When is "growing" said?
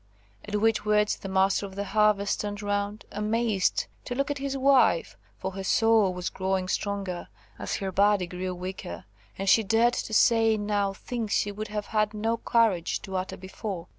6.31-6.67